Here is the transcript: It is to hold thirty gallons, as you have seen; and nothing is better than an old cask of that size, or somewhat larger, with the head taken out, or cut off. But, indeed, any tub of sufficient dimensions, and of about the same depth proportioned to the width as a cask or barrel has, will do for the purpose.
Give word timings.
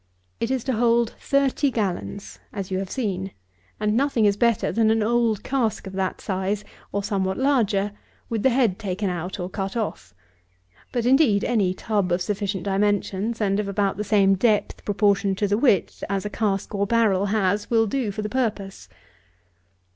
It 0.39 0.49
is 0.49 0.63
to 0.63 0.73
hold 0.73 1.11
thirty 1.19 1.69
gallons, 1.69 2.39
as 2.51 2.71
you 2.71 2.79
have 2.79 2.89
seen; 2.89 3.33
and 3.79 3.95
nothing 3.95 4.25
is 4.25 4.35
better 4.35 4.71
than 4.71 4.89
an 4.89 5.03
old 5.03 5.43
cask 5.43 5.85
of 5.85 5.93
that 5.93 6.19
size, 6.21 6.63
or 6.91 7.03
somewhat 7.03 7.37
larger, 7.37 7.91
with 8.27 8.41
the 8.41 8.49
head 8.49 8.79
taken 8.79 9.11
out, 9.11 9.39
or 9.39 9.47
cut 9.47 9.77
off. 9.77 10.15
But, 10.91 11.05
indeed, 11.05 11.43
any 11.43 11.75
tub 11.75 12.11
of 12.11 12.23
sufficient 12.23 12.63
dimensions, 12.63 13.39
and 13.39 13.59
of 13.59 13.67
about 13.67 13.97
the 13.97 14.03
same 14.03 14.33
depth 14.33 14.83
proportioned 14.85 15.37
to 15.37 15.47
the 15.47 15.55
width 15.59 16.03
as 16.09 16.25
a 16.25 16.31
cask 16.31 16.73
or 16.73 16.87
barrel 16.87 17.27
has, 17.27 17.69
will 17.69 17.85
do 17.85 18.09
for 18.09 18.23
the 18.23 18.27
purpose. 18.27 18.89